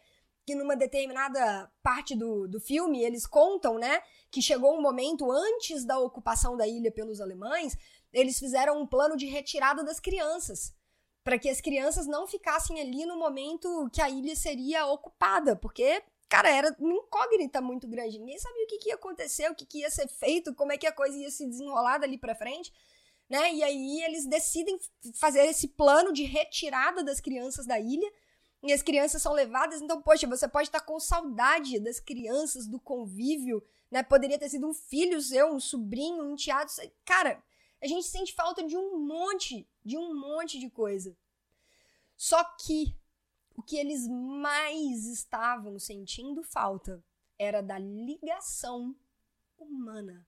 que 0.46 0.56
numa 0.56 0.76
determinada 0.76 1.72
parte 1.84 2.16
do, 2.16 2.48
do 2.48 2.60
filme 2.60 3.04
eles 3.04 3.26
contam, 3.26 3.78
né, 3.78 4.02
que 4.30 4.42
chegou 4.42 4.78
um 4.78 4.82
momento 4.82 5.32
antes 5.32 5.86
da 5.86 6.00
ocupação 6.00 6.58
da 6.58 6.68
ilha 6.68 6.92
pelos 6.92 7.22
alemães, 7.22 7.78
eles 8.12 8.40
fizeram 8.40 8.82
um 8.82 8.88
plano 8.88 9.16
de 9.16 9.26
retirada 9.26 9.84
das 9.84 10.00
crianças, 10.00 10.74
para 11.24 11.38
que 11.38 11.50
as 11.50 11.62
crianças 11.62 12.08
não 12.08 12.26
ficassem 12.28 12.80
ali 12.82 13.06
no 13.06 13.18
momento 13.18 13.90
que 13.94 14.02
a 14.02 14.10
ilha 14.10 14.36
seria 14.36 14.88
ocupada, 14.88 15.56
porque 15.56 16.04
cara, 16.32 16.50
era 16.50 16.74
uma 16.80 16.94
incógnita 16.94 17.60
muito 17.60 17.86
grande. 17.90 18.18
Ninguém 18.18 18.40
sabia 18.40 18.64
o 18.64 18.68
que, 18.68 18.78
que 18.78 18.90
ia 18.90 18.96
acontecer, 18.96 19.52
o 19.52 19.56
que, 19.56 19.66
que 19.66 19.80
ia 19.80 19.92
ser 19.92 20.08
feito, 20.08 20.56
como 20.56 20.72
é 20.72 20.78
que 20.78 20.88
a 20.88 20.92
coisa 20.92 21.18
ia 21.18 21.30
se 21.30 21.46
desenrolar 21.46 21.98
dali 21.98 22.18
para 22.18 22.34
frente, 22.34 22.72
né? 23.30 23.54
E 23.54 23.62
aí 23.62 24.02
eles 24.04 24.26
decidem 24.26 24.80
fazer 25.16 25.46
esse 25.46 25.68
plano 25.68 26.14
de 26.14 26.24
retirada 26.24 27.04
das 27.04 27.20
crianças 27.20 27.66
da 27.66 27.78
ilha 27.78 28.10
e 28.64 28.72
as 28.72 28.82
crianças 28.82 29.22
são 29.22 29.34
levadas. 29.34 29.82
Então, 29.82 30.02
poxa, 30.02 30.28
você 30.28 30.48
pode 30.48 30.68
estar 30.68 30.82
com 30.82 31.00
saudade 31.00 31.80
das 31.80 32.00
crianças, 32.00 32.68
do 32.68 32.80
convívio, 32.80 33.64
né? 33.90 34.04
Poderia 34.04 34.38
ter 34.38 34.50
sido 34.50 34.68
um 34.68 34.74
filho 34.74 35.22
seu, 35.22 35.54
um 35.54 35.60
sobrinho, 35.60 36.24
um 36.24 36.34
enteado. 36.34 36.72
Cara, 37.04 37.44
a 37.82 37.88
gente 37.88 38.06
sente 38.06 38.34
falta 38.34 38.64
de 38.64 38.78
um 38.78 39.00
monte, 39.00 39.68
de 39.84 39.98
um 39.98 40.14
monte 40.14 40.60
de 40.60 40.70
coisa. 40.70 41.18
Só 42.16 42.44
que 42.44 42.96
o 43.56 43.64
que 43.64 43.78
eles 43.78 44.08
mais 44.08 45.06
estavam 45.06 45.80
sentindo 45.80 46.44
falta 46.44 47.04
era 47.38 47.62
da 47.62 47.80
ligação 47.80 48.96
humana, 49.58 50.26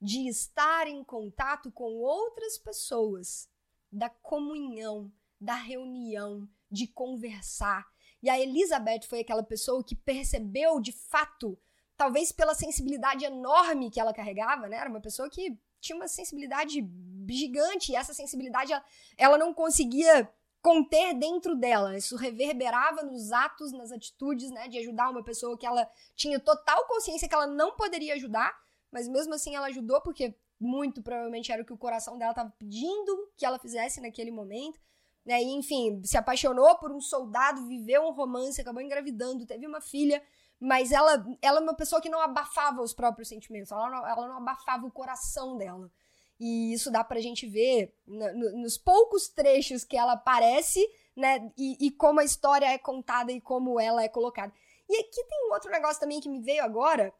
de 0.00 0.26
estar 0.28 0.86
em 0.86 1.04
contato 1.04 1.70
com 1.70 1.92
outras 1.98 2.56
pessoas, 2.56 3.48
da 3.92 4.08
comunhão, 4.08 5.12
da 5.38 5.54
reunião, 5.54 6.48
de 6.70 6.86
conversar. 6.86 7.86
E 8.22 8.28
a 8.28 8.38
Elizabeth 8.38 9.02
foi 9.08 9.20
aquela 9.20 9.42
pessoa 9.42 9.82
que 9.82 9.94
percebeu 9.94 10.80
de 10.80 10.92
fato, 10.92 11.58
talvez 11.96 12.32
pela 12.32 12.54
sensibilidade 12.54 13.24
enorme 13.24 13.90
que 13.90 13.98
ela 13.98 14.12
carregava, 14.12 14.68
né? 14.68 14.76
Era 14.76 14.90
uma 14.90 15.00
pessoa 15.00 15.28
que 15.28 15.58
tinha 15.80 15.96
uma 15.96 16.08
sensibilidade 16.08 16.86
gigante 17.28 17.92
e 17.92 17.96
essa 17.96 18.12
sensibilidade 18.12 18.72
ela, 19.16 19.38
não 19.38 19.54
conseguia 19.54 20.30
conter 20.62 21.14
dentro 21.14 21.56
dela. 21.56 21.96
Isso 21.96 22.16
reverberava 22.16 23.02
nos 23.02 23.32
atos, 23.32 23.72
nas 23.72 23.90
atitudes, 23.90 24.50
né, 24.50 24.68
de 24.68 24.78
ajudar 24.78 25.10
uma 25.10 25.24
pessoa 25.24 25.56
que 25.56 25.66
ela 25.66 25.88
tinha 26.14 26.38
total 26.38 26.86
consciência 26.86 27.28
que 27.28 27.34
ela 27.34 27.46
não 27.46 27.74
poderia 27.76 28.14
ajudar, 28.14 28.54
mas 28.92 29.08
mesmo 29.08 29.32
assim 29.34 29.54
ela 29.54 29.68
ajudou 29.68 30.00
porque 30.02 30.34
muito 30.58 31.02
provavelmente 31.02 31.50
era 31.50 31.62
o 31.62 31.64
que 31.64 31.72
o 31.72 31.78
coração 31.78 32.18
dela 32.18 32.32
estava 32.32 32.52
pedindo 32.58 33.32
que 33.36 33.46
ela 33.46 33.58
fizesse 33.58 34.00
naquele 34.00 34.30
momento. 34.30 34.78
Né? 35.24 35.42
E, 35.42 35.52
enfim, 35.52 36.02
se 36.04 36.16
apaixonou 36.16 36.76
por 36.78 36.90
um 36.90 37.00
soldado, 37.00 37.66
viveu 37.66 38.02
um 38.02 38.12
romance, 38.12 38.60
acabou 38.60 38.82
engravidando, 38.82 39.46
teve 39.46 39.66
uma 39.66 39.80
filha, 39.80 40.22
mas 40.58 40.92
ela, 40.92 41.24
ela 41.40 41.58
é 41.58 41.62
uma 41.62 41.74
pessoa 41.74 42.00
que 42.00 42.08
não 42.08 42.20
abafava 42.20 42.82
os 42.82 42.92
próprios 42.92 43.28
sentimentos, 43.28 43.72
ela 43.72 43.90
não, 43.90 44.06
ela 44.06 44.28
não 44.28 44.36
abafava 44.38 44.86
o 44.86 44.90
coração 44.90 45.56
dela. 45.56 45.90
E 46.38 46.72
isso 46.72 46.90
dá 46.90 47.04
pra 47.04 47.20
gente 47.20 47.46
ver 47.46 47.94
no, 48.06 48.32
no, 48.32 48.62
nos 48.62 48.78
poucos 48.78 49.28
trechos 49.28 49.84
que 49.84 49.96
ela 49.96 50.12
aparece, 50.12 50.80
né? 51.14 51.52
E, 51.56 51.86
e, 51.86 51.90
como 51.90 52.20
a 52.20 52.24
história 52.24 52.66
é 52.66 52.78
contada 52.78 53.30
e 53.30 53.40
como 53.40 53.78
ela 53.78 54.02
é 54.02 54.08
colocada. 54.08 54.52
E 54.88 54.96
aqui 54.96 55.24
tem 55.24 55.48
um 55.48 55.52
outro 55.52 55.70
negócio 55.70 56.00
também 56.00 56.18
que 56.18 56.30
me 56.30 56.40
veio 56.40 56.64
agora, 56.64 57.12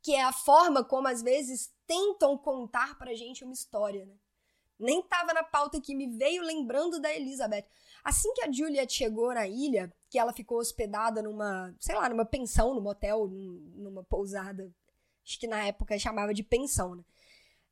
que 0.00 0.14
é 0.14 0.22
a 0.22 0.32
forma 0.32 0.84
como 0.84 1.08
às 1.08 1.22
vezes 1.22 1.74
tentam 1.86 2.38
contar 2.38 2.96
pra 2.96 3.14
gente 3.14 3.42
uma 3.42 3.52
história, 3.52 4.04
né? 4.06 4.14
Nem 4.78 5.02
tava 5.02 5.32
na 5.32 5.42
pauta 5.42 5.80
que 5.80 5.94
me 5.94 6.06
veio 6.16 6.42
lembrando 6.42 7.00
da 7.00 7.14
Elizabeth. 7.14 7.66
Assim 8.04 8.32
que 8.34 8.44
a 8.44 8.52
Juliet 8.52 8.92
chegou 8.92 9.32
na 9.34 9.48
ilha, 9.48 9.92
que 10.08 10.18
ela 10.18 10.32
ficou 10.32 10.58
hospedada 10.58 11.22
numa, 11.22 11.74
sei 11.80 11.94
lá, 11.94 12.08
numa 12.08 12.24
pensão, 12.24 12.74
num 12.74 12.80
motel, 12.80 13.26
numa 13.28 14.04
pousada, 14.04 14.72
acho 15.24 15.40
que 15.40 15.46
na 15.46 15.66
época 15.66 15.98
chamava 15.98 16.32
de 16.32 16.42
pensão, 16.42 16.94
né? 16.94 17.04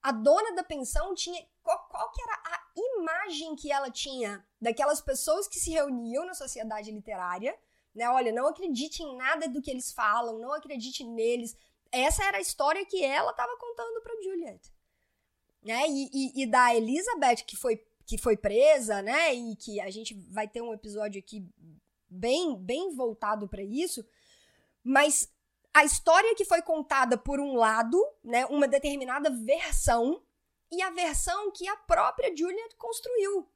a 0.05 0.13
dona 0.13 0.55
da 0.55 0.63
pensão 0.63 1.15
tinha. 1.15 1.43
Qual, 1.63 1.89
qual 1.89 2.13
que 2.13 2.21
era 2.21 2.35
a 2.35 2.63
imagem 2.77 3.57
que 3.57 3.73
ela 3.73 3.91
tinha 3.91 4.47
daquelas 4.61 5.01
pessoas 5.01 5.49
que 5.49 5.59
se 5.59 5.71
reuniam 5.71 6.27
na 6.27 6.35
sociedade 6.35 6.91
literária? 6.91 7.59
Né? 7.95 8.07
Olha, 8.11 8.31
não 8.31 8.47
acredite 8.47 9.03
em 9.03 9.17
nada 9.17 9.49
do 9.49 9.63
que 9.63 9.71
eles 9.71 9.93
falam, 9.93 10.39
não 10.39 10.53
acredite 10.53 11.03
neles. 11.05 11.57
Essa 11.91 12.23
era 12.25 12.37
a 12.37 12.41
história 12.41 12.85
que 12.85 13.03
ela 13.03 13.31
estava 13.31 13.57
contando 13.57 14.03
para 14.03 14.23
Juliet. 14.23 14.74
Né? 15.65 15.89
E, 15.89 16.11
e, 16.13 16.43
e, 16.43 16.47
da 16.47 16.75
Elizabeth, 16.75 17.45
que 17.47 17.57
foi, 17.57 17.83
que 18.07 18.19
foi 18.19 18.37
presa, 18.37 19.01
né? 19.01 19.35
E 19.35 19.57
que 19.57 19.81
a 19.81 19.91
gente 19.91 20.15
vai 20.31 20.47
ter 20.47 20.61
um 20.61 20.75
episódio 20.75 21.19
aqui 21.19 21.49
bem, 22.09 22.57
bem 22.57 22.95
voltado 22.95 23.49
para 23.49 23.63
isso. 23.63 24.05
Mas 24.83 25.33
a 25.75 25.85
história 25.85 26.35
que 26.37 26.45
foi 26.45 26.63
contada 26.63 27.19
por 27.19 27.41
um 27.41 27.57
lado, 27.57 28.01
né, 28.23 28.47
uma 28.47 28.69
determinada 28.69 29.29
versão, 29.29 30.23
e 30.71 30.81
a 30.81 30.91
versão 30.91 31.51
que 31.51 31.67
a 31.67 31.77
própria 31.77 32.35
Juliet 32.35 32.77
construiu. 32.77 33.49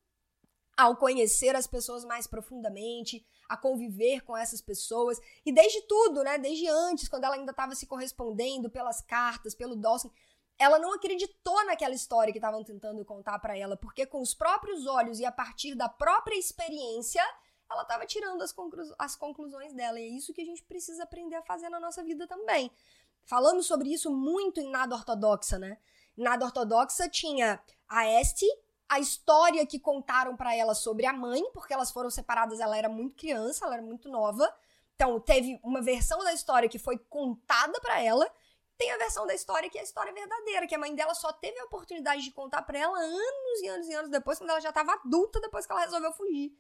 Ao 0.77 0.97
conhecer 0.97 1.55
as 1.57 1.67
pessoas 1.67 2.05
mais 2.05 2.27
profundamente, 2.27 3.27
a 3.49 3.57
conviver 3.57 4.23
com 4.23 4.37
essas 4.37 4.61
pessoas, 4.61 5.21
e 5.45 5.53
desde 5.53 5.83
tudo, 5.83 6.23
né, 6.23 6.39
desde 6.39 6.69
antes, 6.69 7.09
quando 7.09 7.25
ela 7.25 7.35
ainda 7.35 7.51
estava 7.51 7.75
se 7.75 7.87
correspondendo 7.87 8.69
pelas 8.69 9.01
cartas, 9.01 9.55
pelo 9.55 9.77
Dawson, 9.77 10.11
ela 10.59 10.79
não 10.79 10.93
acreditou 10.93 11.65
naquela 11.65 11.95
história 11.95 12.33
que 12.33 12.39
estavam 12.39 12.65
tentando 12.65 13.05
contar 13.05 13.39
para 13.39 13.57
ela, 13.57 13.77
porque 13.77 14.05
com 14.05 14.21
os 14.21 14.35
próprios 14.35 14.87
olhos 14.87 15.21
e 15.21 15.25
a 15.25 15.31
partir 15.31 15.75
da 15.75 15.89
própria 15.89 16.37
experiência, 16.37 17.23
ela 17.71 17.83
estava 17.83 18.05
tirando 18.07 18.43
as, 18.43 18.51
conclu 18.51 18.83
as 18.99 19.15
conclusões 19.15 19.73
dela. 19.73 20.01
E 20.01 20.05
é 20.05 20.09
isso 20.09 20.33
que 20.33 20.41
a 20.41 20.45
gente 20.45 20.63
precisa 20.65 21.05
aprender 21.05 21.37
a 21.37 21.43
fazer 21.43 21.69
na 21.69 21.79
nossa 21.79 22.03
vida 22.03 22.27
também. 22.27 22.71
Falamos 23.25 23.67
sobre 23.67 23.93
isso 23.93 24.11
muito 24.11 24.61
em 24.61 24.71
Nada 24.71 24.97
Ortodoxa, 24.97 25.59
né? 25.59 25.79
Nada 26.17 26.47
Ortodoxa 26.47 27.09
tinha 27.09 27.63
a 27.87 28.07
Este, 28.07 28.47
a 28.89 28.99
história 28.99 29.65
que 29.67 29.79
contaram 29.79 30.35
para 30.37 30.57
ela 30.57 30.75
sobre 30.75 31.07
a 31.07 31.13
mãe, 31.13 31.43
porque 31.53 31.75
elas 31.75 31.91
foram 31.91 32.11
separadas, 32.11 32.59
ela 32.59 32.77
era 32.77 32.89
muito 32.89 33.17
criança, 33.17 33.65
ela 33.65 33.75
era 33.75 33.83
muito 33.83 34.09
nova. 34.09 34.53
Então, 34.95 35.21
teve 35.21 35.61
uma 35.63 35.81
versão 35.81 36.19
da 36.25 36.33
história 36.33 36.69
que 36.69 36.79
foi 36.79 36.99
contada 36.99 37.79
para 37.81 38.03
ela, 38.03 38.29
tem 38.79 38.93
a 38.93 38.97
versão 38.97 39.27
da 39.27 39.35
história 39.35 39.69
que 39.69 39.77
é 39.77 39.81
a 39.81 39.85
história 39.85 40.13
verdadeira, 40.13 40.67
que 40.67 40.75
a 40.75 40.79
mãe 40.79 40.95
dela 40.95 41.13
só 41.13 41.33
teve 41.33 41.59
a 41.59 41.65
oportunidade 41.65 42.23
de 42.23 42.31
contar 42.31 42.63
para 42.63 42.79
ela 42.79 42.97
anos 42.97 43.61
e 43.61 43.67
anos 43.67 43.89
e 43.89 43.93
anos 43.93 44.11
depois, 44.11 44.39
quando 44.39 44.51
ela 44.51 44.61
já 44.61 44.69
estava 44.69 44.93
adulta, 44.93 45.41
depois 45.41 45.67
que 45.67 45.73
ela 45.73 45.81
resolveu 45.81 46.13
fugir. 46.13 46.57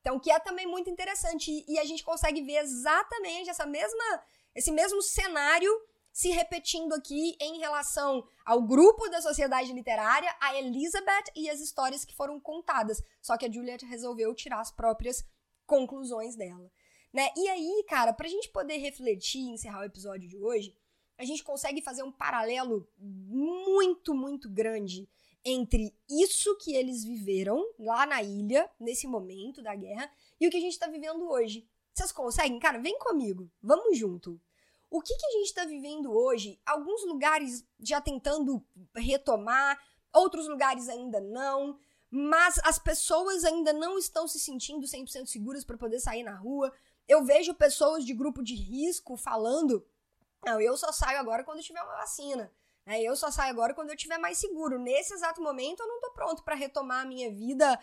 Então, 0.00 0.20
que 0.20 0.30
é 0.30 0.38
também 0.38 0.66
muito 0.66 0.90
interessante. 0.90 1.64
E 1.66 1.78
a 1.78 1.84
gente 1.84 2.04
consegue 2.04 2.42
ver 2.42 2.58
exatamente 2.58 3.48
essa 3.48 3.64
mesma, 3.64 4.22
esse 4.54 4.70
mesmo 4.70 5.00
cenário 5.00 5.70
se 6.12 6.28
repetindo 6.28 6.92
aqui 6.92 7.34
em 7.40 7.58
relação 7.58 8.22
ao 8.44 8.62
grupo 8.62 9.08
da 9.08 9.22
sociedade 9.22 9.72
literária, 9.72 10.32
a 10.40 10.54
Elizabeth 10.56 11.32
e 11.34 11.48
as 11.48 11.58
histórias 11.58 12.04
que 12.04 12.14
foram 12.14 12.38
contadas. 12.38 13.02
Só 13.22 13.38
que 13.38 13.46
a 13.46 13.50
Juliet 13.50 13.82
resolveu 13.86 14.34
tirar 14.34 14.60
as 14.60 14.70
próprias 14.70 15.24
conclusões 15.66 16.36
dela. 16.36 16.70
Né? 17.10 17.30
E 17.34 17.48
aí, 17.48 17.84
cara, 17.88 18.12
pra 18.12 18.28
gente 18.28 18.50
poder 18.50 18.76
refletir 18.76 19.40
e 19.40 19.54
encerrar 19.54 19.80
o 19.80 19.84
episódio 19.84 20.28
de 20.28 20.36
hoje, 20.36 20.76
a 21.18 21.24
gente 21.24 21.44
consegue 21.44 21.80
fazer 21.80 22.02
um 22.02 22.12
paralelo 22.12 22.88
muito, 22.98 24.14
muito 24.14 24.48
grande 24.48 25.08
entre 25.44 25.94
isso 26.08 26.56
que 26.56 26.74
eles 26.74 27.04
viveram 27.04 27.62
lá 27.78 28.06
na 28.06 28.22
ilha, 28.22 28.70
nesse 28.80 29.06
momento 29.06 29.62
da 29.62 29.74
guerra, 29.74 30.10
e 30.40 30.48
o 30.48 30.50
que 30.50 30.56
a 30.56 30.60
gente 30.60 30.72
está 30.72 30.86
vivendo 30.86 31.28
hoje. 31.28 31.68
Vocês 31.92 32.10
conseguem? 32.10 32.58
Cara, 32.58 32.78
vem 32.78 32.98
comigo, 32.98 33.50
vamos 33.62 33.98
junto. 33.98 34.40
O 34.90 35.00
que, 35.00 35.14
que 35.16 35.26
a 35.26 35.30
gente 35.32 35.46
está 35.46 35.64
vivendo 35.64 36.12
hoje? 36.12 36.58
Alguns 36.64 37.04
lugares 37.04 37.64
já 37.78 38.00
tentando 38.00 38.64
retomar, 38.94 39.78
outros 40.12 40.48
lugares 40.48 40.88
ainda 40.88 41.20
não, 41.20 41.78
mas 42.10 42.58
as 42.64 42.78
pessoas 42.78 43.44
ainda 43.44 43.72
não 43.72 43.98
estão 43.98 44.26
se 44.26 44.38
sentindo 44.38 44.86
100% 44.86 45.26
seguras 45.26 45.64
para 45.64 45.76
poder 45.76 46.00
sair 46.00 46.22
na 46.22 46.34
rua. 46.34 46.72
Eu 47.06 47.24
vejo 47.24 47.54
pessoas 47.54 48.04
de 48.04 48.14
grupo 48.14 48.42
de 48.42 48.54
risco 48.54 49.16
falando: 49.16 49.84
não, 50.44 50.60
eu 50.60 50.76
só 50.76 50.92
saio 50.92 51.18
agora 51.18 51.44
quando 51.44 51.62
tiver 51.62 51.82
uma 51.82 51.96
vacina. 51.96 52.50
É, 52.86 53.00
eu 53.02 53.16
só 53.16 53.30
saio 53.30 53.50
agora 53.50 53.72
quando 53.72 53.88
eu 53.88 53.94
estiver 53.94 54.18
mais 54.18 54.36
seguro. 54.36 54.78
Nesse 54.78 55.14
exato 55.14 55.40
momento, 55.40 55.80
eu 55.80 55.88
não 55.88 56.00
tô 56.00 56.10
pronto 56.10 56.42
para 56.42 56.54
retomar 56.54 57.00
a 57.02 57.06
minha 57.06 57.30
vida, 57.30 57.80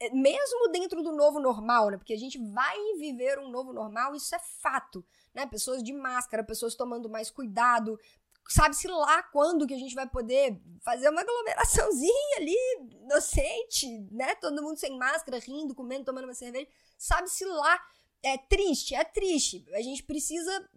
eh, 0.00 0.10
mesmo 0.10 0.68
dentro 0.70 1.02
do 1.02 1.12
novo 1.12 1.40
normal, 1.40 1.90
né? 1.90 1.96
Porque 1.96 2.12
a 2.12 2.18
gente 2.18 2.38
vai 2.52 2.76
viver 2.98 3.38
um 3.38 3.48
novo 3.48 3.72
normal, 3.72 4.14
isso 4.14 4.34
é 4.34 4.38
fato, 4.38 5.04
né? 5.34 5.46
Pessoas 5.46 5.82
de 5.82 5.94
máscara, 5.94 6.44
pessoas 6.44 6.74
tomando 6.74 7.08
mais 7.08 7.30
cuidado. 7.30 7.98
Sabe-se 8.46 8.86
lá 8.86 9.22
quando 9.22 9.66
que 9.66 9.72
a 9.72 9.78
gente 9.78 9.94
vai 9.94 10.06
poder 10.06 10.60
fazer 10.82 11.08
uma 11.08 11.22
aglomeraçãozinha 11.22 12.36
ali, 12.36 12.56
inocente, 13.02 13.88
né? 14.10 14.34
Todo 14.34 14.62
mundo 14.62 14.76
sem 14.76 14.98
máscara, 14.98 15.38
rindo, 15.38 15.74
comendo, 15.74 16.04
tomando 16.04 16.24
uma 16.24 16.34
cerveja. 16.34 16.68
Sabe-se 16.98 17.46
lá 17.46 17.80
é 18.24 18.38
triste, 18.38 18.94
é 18.94 19.04
triste. 19.04 19.64
A 19.72 19.80
gente 19.80 20.02
precisa 20.02 20.70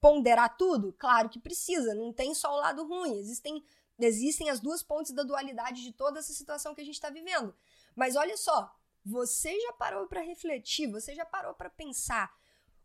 ponderar 0.00 0.56
tudo? 0.56 0.92
Claro 0.98 1.28
que 1.28 1.38
precisa, 1.38 1.94
não 1.94 2.12
tem 2.12 2.34
só 2.34 2.52
o 2.52 2.58
lado 2.58 2.86
ruim. 2.86 3.18
Existem, 3.18 3.64
existem 3.98 4.50
as 4.50 4.60
duas 4.60 4.82
pontes 4.82 5.12
da 5.12 5.22
dualidade 5.22 5.82
de 5.82 5.92
toda 5.92 6.18
essa 6.18 6.32
situação 6.32 6.74
que 6.74 6.80
a 6.80 6.84
gente 6.84 6.94
está 6.94 7.08
vivendo. 7.08 7.54
Mas 7.94 8.16
olha 8.16 8.36
só, 8.36 8.74
você 9.04 9.58
já 9.60 9.72
parou 9.74 10.06
para 10.06 10.20
refletir, 10.20 10.90
você 10.90 11.14
já 11.14 11.24
parou 11.24 11.54
para 11.54 11.70
pensar 11.70 12.30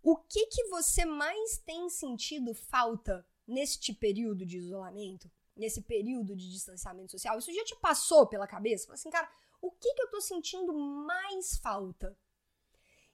o 0.04 0.16
que, 0.16 0.46
que 0.46 0.64
você 0.70 1.04
mais 1.04 1.58
tem 1.58 1.90
sentido 1.90 2.54
falta 2.54 3.28
neste 3.46 3.94
período 3.94 4.46
de 4.46 4.58
isolamento, 4.58 5.30
nesse 5.56 5.82
período 5.82 6.36
de 6.36 6.50
distanciamento 6.50 7.12
social? 7.12 7.38
Isso 7.38 7.54
já 7.54 7.66
te 7.66 7.76
passou 7.76 8.26
pela 8.26 8.48
cabeça? 8.48 8.86
Fala 8.86 8.94
assim, 8.96 9.10
cara, 9.10 9.30
o 9.62 9.70
que, 9.70 9.94
que 9.94 10.02
eu 10.02 10.10
tô 10.10 10.22
sentindo 10.22 10.72
mais 10.74 11.58
falta? 11.58 12.18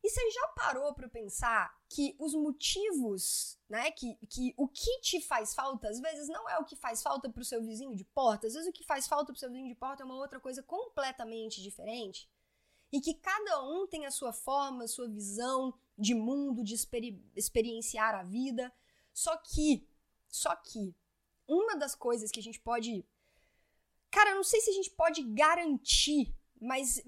E 0.04 0.10
você 0.10 0.32
já 0.32 0.48
parou 0.50 0.94
para 0.94 1.08
pensar 1.08 1.74
que 1.88 2.14
os 2.20 2.34
motivos, 2.34 3.58
né, 3.70 3.90
que, 3.92 4.18
que 4.28 4.54
o 4.58 4.68
que 4.68 5.00
te 5.00 5.22
faz 5.22 5.56
falta, 5.56 5.88
às 5.88 6.00
vezes 6.02 6.28
não 6.28 6.50
é 6.50 6.58
o 6.58 6.66
que 6.66 6.76
faz 6.76 7.02
falta 7.02 7.30
pro 7.30 7.46
seu 7.46 7.64
vizinho 7.64 7.96
de 7.96 8.04
porta, 8.04 8.48
às 8.48 8.54
vezes 8.54 8.68
o 8.68 8.74
que 8.74 8.84
faz 8.84 9.08
falta 9.08 9.32
pro 9.32 9.40
seu 9.40 9.50
vizinho 9.50 9.70
de 9.70 9.76
porta 9.76 10.04
é 10.04 10.06
uma 10.06 10.18
outra 10.18 10.42
coisa 10.42 10.62
completamente 10.62 11.62
diferente. 11.62 12.30
E 12.92 13.00
que 13.00 13.14
cada 13.14 13.64
um 13.64 13.88
tem 13.88 14.06
a 14.06 14.12
sua 14.12 14.34
forma, 14.34 14.84
a 14.84 14.88
sua 14.88 15.08
visão 15.08 15.74
de 15.98 16.14
mundo, 16.14 16.64
de 16.64 16.76
experi 16.76 17.24
experienciar 17.36 18.14
a 18.14 18.24
vida. 18.24 18.72
Só 19.14 19.36
que, 19.38 19.88
só 20.28 20.56
que, 20.56 20.94
uma 21.48 21.76
das 21.76 21.96
coisas 21.96 22.30
que 22.30 22.40
a 22.40 22.44
gente 22.44 22.60
pode. 22.60 23.06
Cara, 24.12 24.32
eu 24.32 24.36
não 24.36 24.44
sei 24.44 24.62
se 24.62 24.70
a 24.70 24.74
gente 24.74 24.92
pode 24.92 25.24
garantir, 25.24 26.36
mas 26.62 27.02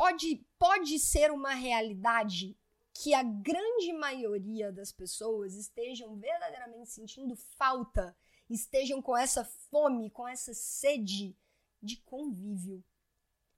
pode, 0.00 0.46
pode 0.58 0.98
ser 0.98 1.30
uma 1.30 1.52
realidade 1.52 2.56
que 2.94 3.12
a 3.12 3.22
grande 3.22 3.92
maioria 3.92 4.72
das 4.72 4.90
pessoas 4.90 5.54
estejam 5.54 6.16
verdadeiramente 6.16 6.88
sentindo 6.88 7.36
falta, 7.36 8.16
estejam 8.48 9.02
com 9.02 9.14
essa 9.14 9.44
fome, 9.44 10.08
com 10.08 10.26
essa 10.26 10.54
sede 10.54 11.36
de 11.82 11.98
convívio, 11.98 12.82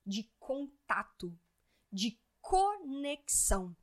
de 0.05 0.29
contato, 0.41 1.33
de 1.93 2.21
conexão, 2.41 3.77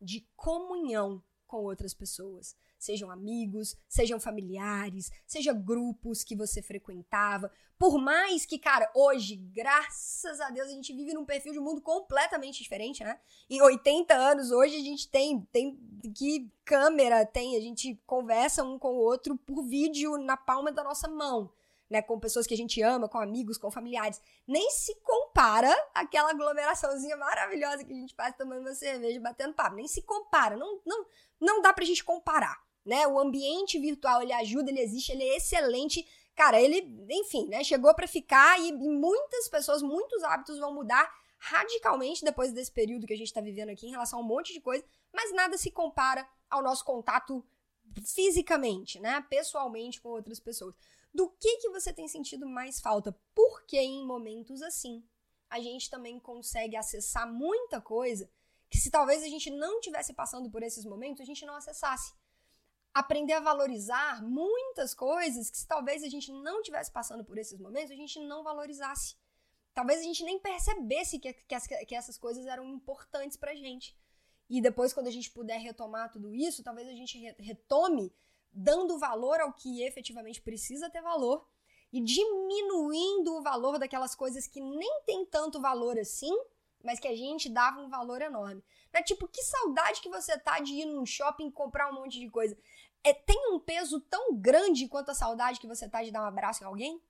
de 0.00 0.20
comunhão 0.36 1.20
com 1.52 1.64
outras 1.64 1.92
pessoas 1.92 2.56
sejam 2.78 3.10
amigos, 3.10 3.76
sejam 3.86 4.18
familiares, 4.18 5.12
seja 5.26 5.52
grupos 5.52 6.24
que 6.24 6.34
você 6.34 6.62
frequentava. 6.62 7.52
Por 7.78 7.98
mais 7.98 8.46
que, 8.46 8.58
cara, 8.58 8.90
hoje, 8.94 9.36
graças 9.36 10.40
a 10.40 10.48
Deus, 10.48 10.68
a 10.68 10.72
gente 10.72 10.94
vive 10.94 11.12
num 11.12 11.26
perfil 11.26 11.52
de 11.52 11.60
mundo 11.60 11.82
completamente 11.82 12.62
diferente, 12.62 13.04
né? 13.04 13.20
Em 13.50 13.60
80 13.60 14.14
anos, 14.14 14.50
hoje 14.50 14.76
a 14.76 14.80
gente 14.80 15.08
tem, 15.10 15.42
tem 15.52 15.78
que 16.16 16.50
câmera 16.64 17.26
tem, 17.26 17.54
a 17.56 17.60
gente 17.60 18.00
conversa 18.06 18.64
um 18.64 18.78
com 18.78 18.94
o 18.94 19.00
outro 19.00 19.36
por 19.36 19.62
vídeo 19.62 20.16
na 20.16 20.36
palma 20.36 20.72
da 20.72 20.82
nossa 20.82 21.06
mão. 21.06 21.52
Né, 21.92 22.00
com 22.00 22.18
pessoas 22.18 22.46
que 22.46 22.54
a 22.54 22.56
gente 22.56 22.80
ama, 22.80 23.06
com 23.06 23.18
amigos, 23.18 23.58
com 23.58 23.70
familiares, 23.70 24.18
nem 24.48 24.70
se 24.70 24.94
compara 25.02 25.70
aquela 25.94 26.30
aglomeraçãozinha 26.30 27.18
maravilhosa 27.18 27.84
que 27.84 27.92
a 27.92 27.96
gente 27.96 28.14
faz 28.14 28.34
tomando 28.34 28.62
uma 28.62 28.74
cerveja, 28.74 29.20
batendo 29.20 29.52
papo. 29.52 29.76
Nem 29.76 29.86
se 29.86 30.00
compara, 30.00 30.56
não, 30.56 30.80
não, 30.86 31.04
não 31.38 31.60
dá 31.60 31.70
pra 31.70 31.84
gente 31.84 32.02
comparar, 32.02 32.58
né? 32.82 33.06
O 33.06 33.18
ambiente 33.18 33.78
virtual, 33.78 34.22
ele 34.22 34.32
ajuda, 34.32 34.70
ele 34.70 34.80
existe, 34.80 35.12
ele 35.12 35.22
é 35.22 35.36
excelente. 35.36 36.08
Cara, 36.34 36.58
ele, 36.58 37.06
enfim, 37.10 37.46
né, 37.46 37.62
chegou 37.62 37.94
para 37.94 38.08
ficar 38.08 38.58
e, 38.58 38.70
e 38.70 38.72
muitas 38.72 39.46
pessoas, 39.50 39.82
muitos 39.82 40.22
hábitos 40.24 40.58
vão 40.58 40.72
mudar 40.72 41.14
radicalmente 41.36 42.24
depois 42.24 42.52
desse 42.52 42.72
período 42.72 43.06
que 43.06 43.12
a 43.12 43.16
gente 43.16 43.26
está 43.26 43.42
vivendo 43.42 43.68
aqui 43.68 43.86
em 43.86 43.90
relação 43.90 44.18
a 44.18 44.22
um 44.22 44.24
monte 44.24 44.54
de 44.54 44.60
coisa, 44.62 44.82
mas 45.12 45.30
nada 45.34 45.58
se 45.58 45.70
compara 45.70 46.26
ao 46.48 46.62
nosso 46.62 46.84
contato 46.86 47.44
fisicamente, 48.02 48.98
né, 48.98 49.22
pessoalmente 49.28 50.00
com 50.00 50.08
outras 50.08 50.40
pessoas 50.40 50.74
do 51.12 51.28
que, 51.30 51.58
que 51.58 51.70
você 51.70 51.92
tem 51.92 52.08
sentido 52.08 52.46
mais 52.48 52.80
falta. 52.80 53.16
Porque 53.34 53.78
em 53.78 54.06
momentos 54.06 54.62
assim, 54.62 55.04
a 55.50 55.60
gente 55.60 55.90
também 55.90 56.18
consegue 56.18 56.76
acessar 56.76 57.30
muita 57.30 57.80
coisa 57.80 58.30
que 58.70 58.78
se 58.78 58.90
talvez 58.90 59.22
a 59.22 59.28
gente 59.28 59.50
não 59.50 59.80
tivesse 59.80 60.14
passando 60.14 60.50
por 60.50 60.62
esses 60.62 60.84
momentos, 60.86 61.20
a 61.20 61.26
gente 61.26 61.44
não 61.44 61.54
acessasse. 61.54 62.14
Aprender 62.94 63.34
a 63.34 63.40
valorizar 63.40 64.22
muitas 64.22 64.94
coisas 64.94 65.50
que 65.50 65.58
se 65.58 65.66
talvez 65.66 66.02
a 66.02 66.08
gente 66.08 66.32
não 66.32 66.62
tivesse 66.62 66.90
passando 66.90 67.22
por 67.22 67.36
esses 67.36 67.60
momentos, 67.60 67.90
a 67.90 67.96
gente 67.96 68.18
não 68.20 68.42
valorizasse. 68.42 69.14
Talvez 69.74 70.00
a 70.00 70.02
gente 70.02 70.24
nem 70.24 70.38
percebesse 70.38 71.18
que, 71.18 71.32
que, 71.32 71.84
que 71.86 71.94
essas 71.94 72.16
coisas 72.16 72.46
eram 72.46 72.64
importantes 72.64 73.36
pra 73.36 73.54
gente. 73.54 73.94
E 74.48 74.60
depois, 74.60 74.92
quando 74.92 75.06
a 75.06 75.10
gente 75.10 75.30
puder 75.30 75.58
retomar 75.58 76.10
tudo 76.10 76.34
isso, 76.34 76.62
talvez 76.62 76.88
a 76.88 76.92
gente 76.92 77.18
retome 77.38 78.14
dando 78.52 78.98
valor 78.98 79.40
ao 79.40 79.52
que 79.52 79.82
efetivamente 79.82 80.40
precisa 80.40 80.90
ter 80.90 81.00
valor 81.00 81.46
e 81.92 82.00
diminuindo 82.00 83.36
o 83.36 83.42
valor 83.42 83.78
daquelas 83.78 84.14
coisas 84.14 84.46
que 84.46 84.60
nem 84.60 85.02
tem 85.04 85.24
tanto 85.26 85.60
valor 85.60 85.98
assim, 85.98 86.32
mas 86.82 86.98
que 86.98 87.08
a 87.08 87.14
gente 87.14 87.48
dava 87.48 87.80
um 87.80 87.88
valor 87.88 88.20
enorme. 88.22 88.62
Né? 88.92 89.02
Tipo, 89.02 89.28
que 89.28 89.42
saudade 89.42 90.00
que 90.00 90.08
você 90.08 90.38
tá 90.38 90.58
de 90.58 90.72
ir 90.72 90.86
num 90.86 91.06
shopping 91.06 91.50
comprar 91.50 91.90
um 91.90 91.94
monte 91.94 92.18
de 92.18 92.28
coisa. 92.30 92.56
É, 93.04 93.12
tem 93.12 93.52
um 93.52 93.58
peso 93.58 94.00
tão 94.00 94.34
grande 94.34 94.88
quanto 94.88 95.10
a 95.10 95.14
saudade 95.14 95.60
que 95.60 95.66
você 95.66 95.88
tá 95.88 96.02
de 96.02 96.10
dar 96.10 96.22
um 96.22 96.26
abraço 96.26 96.62
em 96.62 96.66
alguém? 96.66 97.02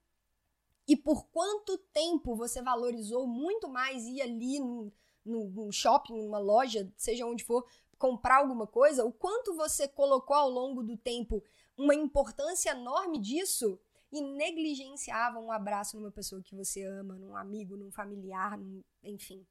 E 0.87 0.97
por 0.97 1.27
quanto 1.29 1.79
tempo 1.93 2.35
você 2.35 2.61
valorizou 2.61 3.27
muito 3.27 3.69
mais 3.69 4.05
ir 4.05 4.21
ali 4.21 4.59
num, 4.59 4.91
num, 5.25 5.49
num 5.49 5.73
shopping, 5.73 6.15
numa 6.15 6.39
loja, 6.39 6.93
seja 6.97 7.27
onde 7.27 7.45
for, 7.45 7.65
comprar 8.03 8.39
alguma 8.39 8.67
coisa, 8.67 9.05
o 9.05 9.13
quanto 9.13 9.55
você 9.55 9.87
colocou 9.87 10.35
ao 10.35 10.51
longo 10.51 10.83
do 10.83 10.97
tempo 10.97 11.41
uma 11.77 11.95
importância 11.95 12.71
enorme 12.71 13.17
disso 13.17 13.79
e 14.11 14.21
negligenciava 14.21 15.39
um 15.39 15.53
abraço 15.53 15.97
numa 15.97 16.11
pessoa 16.11 16.43
que 16.43 16.57
você 16.57 16.83
ama, 16.83 17.15
num 17.15 17.37
amigo, 17.37 17.77
num 17.77 17.93
familiar, 17.93 18.59
num, 18.59 18.83
enfim. 19.05 19.47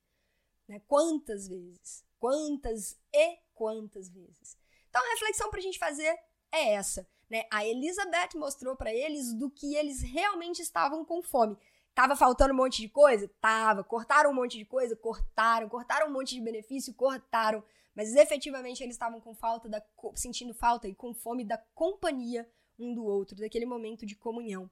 Né? 0.67 0.81
Quantas 0.85 1.47
vezes? 1.47 2.03
Quantas 2.19 2.99
e 3.13 3.39
quantas 3.53 4.09
vezes? 4.09 4.57
Então 4.89 5.01
a 5.01 5.11
reflexão 5.13 5.49
para 5.49 5.59
a 5.59 5.63
gente 5.63 5.79
fazer 5.79 6.13
é 6.51 6.73
essa. 6.73 7.07
Né? 7.29 7.45
A 7.49 7.65
Elizabeth 7.65 8.35
mostrou 8.35 8.75
para 8.75 8.93
eles 8.93 9.33
do 9.33 9.49
que 9.49 9.75
eles 9.75 10.01
realmente 10.01 10.61
estavam 10.61 11.05
com 11.05 11.23
fome. 11.23 11.57
Tava 11.93 12.15
faltando 12.15 12.53
um 12.53 12.57
monte 12.57 12.81
de 12.81 12.89
coisa? 12.89 13.29
Tava. 13.39 13.83
Cortaram 13.83 14.31
um 14.31 14.33
monte 14.33 14.57
de 14.57 14.65
coisa? 14.65 14.95
Cortaram. 14.95 15.67
Cortaram 15.67 16.07
um 16.07 16.13
monte 16.13 16.35
de 16.35 16.41
benefício? 16.41 16.93
Cortaram 16.93 17.63
mas 17.95 18.15
efetivamente 18.15 18.81
eles 18.81 18.95
estavam 18.95 19.19
com 19.19 19.33
falta 19.33 19.67
da 19.67 19.83
sentindo 20.15 20.53
falta 20.53 20.87
e 20.87 20.95
com 20.95 21.13
fome 21.13 21.43
da 21.43 21.57
companhia 21.73 22.49
um 22.79 22.93
do 22.93 23.05
outro, 23.05 23.35
daquele 23.35 23.65
momento 23.65 24.05
de 24.05 24.15
comunhão. 24.15 24.69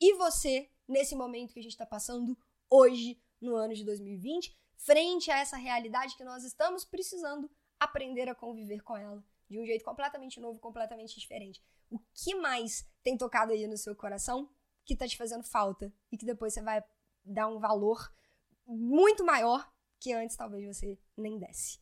E 0.00 0.14
você, 0.14 0.68
nesse 0.88 1.14
momento 1.14 1.52
que 1.52 1.60
a 1.60 1.62
gente 1.62 1.72
está 1.72 1.86
passando 1.86 2.36
hoje, 2.68 3.20
no 3.40 3.54
ano 3.54 3.74
de 3.74 3.84
2020, 3.84 4.56
frente 4.76 5.30
a 5.30 5.38
essa 5.38 5.56
realidade 5.56 6.16
que 6.16 6.24
nós 6.24 6.42
estamos 6.44 6.84
precisando 6.84 7.48
aprender 7.78 8.28
a 8.28 8.34
conviver 8.34 8.80
com 8.80 8.96
ela 8.96 9.22
de 9.48 9.60
um 9.60 9.66
jeito 9.66 9.84
completamente 9.84 10.40
novo, 10.40 10.58
completamente 10.58 11.20
diferente. 11.20 11.62
O 11.90 12.00
que 12.12 12.34
mais 12.34 12.88
tem 13.02 13.16
tocado 13.16 13.52
aí 13.52 13.66
no 13.66 13.76
seu 13.76 13.94
coração 13.94 14.50
que 14.84 14.94
está 14.94 15.06
te 15.06 15.16
fazendo 15.16 15.44
falta 15.44 15.92
e 16.10 16.16
que 16.16 16.26
depois 16.26 16.52
você 16.52 16.62
vai 16.62 16.82
dar 17.24 17.48
um 17.48 17.58
valor 17.58 18.12
muito 18.66 19.24
maior 19.24 19.70
que 20.00 20.12
antes 20.12 20.36
talvez 20.36 20.66
você 20.66 20.98
nem 21.16 21.38
desse. 21.38 21.78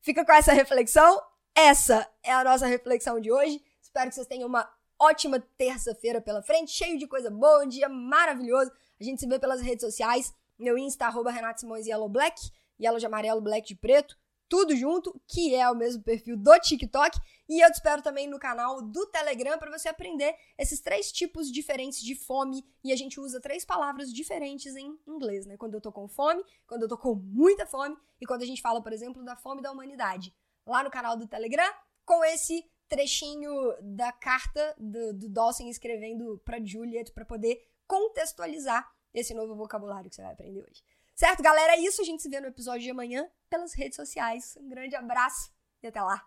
Fica 0.00 0.24
com 0.24 0.32
essa 0.32 0.52
reflexão. 0.52 1.22
Essa 1.54 2.08
é 2.22 2.32
a 2.32 2.42
nossa 2.42 2.66
reflexão 2.66 3.20
de 3.20 3.30
hoje. 3.30 3.62
Espero 3.80 4.08
que 4.08 4.14
vocês 4.14 4.26
tenham 4.26 4.48
uma 4.48 4.68
ótima 4.98 5.40
terça-feira 5.56 6.20
pela 6.20 6.42
frente, 6.42 6.70
cheio 6.72 6.98
de 6.98 7.06
coisa 7.06 7.30
boa, 7.30 7.64
um 7.64 7.68
dia 7.68 7.88
maravilhoso. 7.88 8.70
A 9.00 9.04
gente 9.04 9.20
se 9.20 9.26
vê 9.26 9.38
pelas 9.38 9.60
redes 9.60 9.82
sociais. 9.82 10.34
Meu 10.58 10.76
Insta, 10.76 11.06
arroba 11.06 11.30
Renato 11.30 11.60
Simões 11.60 11.86
Yellow 11.86 12.08
Black, 12.08 12.38
Yellow 12.78 12.98
de 12.98 13.06
amarelo, 13.06 13.40
Black 13.40 13.66
de 13.66 13.74
preto, 13.74 14.18
tudo 14.50 14.74
junto, 14.74 15.18
que 15.28 15.54
é 15.54 15.70
o 15.70 15.76
mesmo 15.76 16.02
perfil 16.02 16.36
do 16.36 16.58
TikTok. 16.58 17.16
E 17.48 17.64
eu 17.64 17.70
te 17.70 17.74
espero 17.74 18.02
também 18.02 18.28
no 18.28 18.38
canal 18.38 18.82
do 18.82 19.06
Telegram 19.06 19.56
para 19.58 19.70
você 19.70 19.88
aprender 19.88 20.34
esses 20.58 20.80
três 20.80 21.12
tipos 21.12 21.50
diferentes 21.50 22.02
de 22.02 22.16
fome. 22.16 22.66
E 22.82 22.92
a 22.92 22.96
gente 22.96 23.20
usa 23.20 23.40
três 23.40 23.64
palavras 23.64 24.12
diferentes 24.12 24.74
em 24.74 24.98
inglês, 25.06 25.46
né? 25.46 25.56
Quando 25.56 25.74
eu 25.74 25.80
tô 25.80 25.92
com 25.92 26.08
fome, 26.08 26.44
quando 26.66 26.82
eu 26.82 26.88
tô 26.88 26.98
com 26.98 27.14
muita 27.14 27.64
fome 27.64 27.96
e 28.20 28.26
quando 28.26 28.42
a 28.42 28.46
gente 28.46 28.60
fala, 28.60 28.82
por 28.82 28.92
exemplo, 28.92 29.24
da 29.24 29.36
fome 29.36 29.62
da 29.62 29.70
humanidade. 29.70 30.34
Lá 30.66 30.82
no 30.82 30.90
canal 30.90 31.16
do 31.16 31.28
Telegram, 31.28 31.72
com 32.04 32.24
esse 32.24 32.68
trechinho 32.88 33.52
da 33.80 34.10
carta 34.10 34.74
do, 34.76 35.14
do 35.14 35.28
Dawson 35.28 35.68
escrevendo 35.68 36.42
para 36.44 36.62
Juliet 36.62 37.12
para 37.12 37.24
poder 37.24 37.62
contextualizar 37.86 38.92
esse 39.14 39.32
novo 39.32 39.54
vocabulário 39.54 40.10
que 40.10 40.16
você 40.16 40.22
vai 40.22 40.32
aprender 40.32 40.62
hoje. 40.62 40.82
Certo, 41.20 41.42
galera? 41.42 41.74
É 41.74 41.80
isso. 41.80 42.00
A 42.00 42.04
gente 42.04 42.22
se 42.22 42.30
vê 42.30 42.40
no 42.40 42.46
episódio 42.46 42.80
de 42.80 42.90
amanhã 42.90 43.28
pelas 43.50 43.74
redes 43.74 43.96
sociais. 43.96 44.56
Um 44.58 44.70
grande 44.70 44.96
abraço 44.96 45.52
e 45.82 45.86
até 45.86 46.00
lá. 46.00 46.26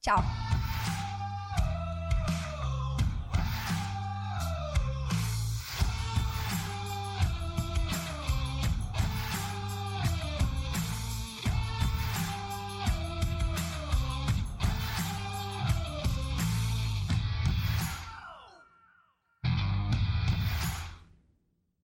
Tchau! 0.00 0.16